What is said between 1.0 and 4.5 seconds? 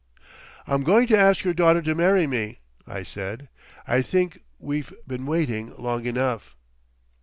to ask your daughter to marry me!" I said. "I think